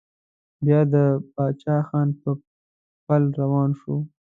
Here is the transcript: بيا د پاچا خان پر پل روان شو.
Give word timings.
بيا 0.65 0.79
د 0.93 0.95
پاچا 1.33 1.77
خان 1.87 2.09
پر 2.19 2.35
پل 3.05 3.23
روان 3.39 3.69
شو. 3.79 3.95